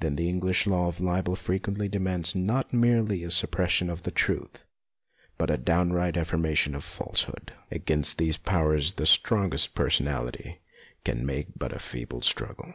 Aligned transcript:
Then 0.00 0.16
the 0.16 0.28
English 0.28 0.66
law 0.66 0.88
of 0.88 1.00
libel 1.00 1.34
frequently 1.34 1.88
158 1.88 1.98
MONOLOGUES 1.98 2.32
demands 2.34 2.48
not 2.52 2.78
merely 2.78 3.24
a 3.24 3.30
suppression 3.30 3.88
of 3.88 4.02
the 4.02 4.10
truth, 4.10 4.66
but 5.38 5.48
a 5.50 5.56
downright 5.56 6.18
affirmation 6.18 6.74
of 6.74 6.84
false 6.84 7.22
hood. 7.22 7.54
Against 7.70 8.18
these 8.18 8.36
powers 8.36 8.92
the 8.92 9.06
strongest 9.06 9.74
personality 9.74 10.58
can 11.04 11.24
make 11.24 11.56
but 11.58 11.72
a 11.72 11.78
feeble 11.78 12.20
struggle. 12.20 12.74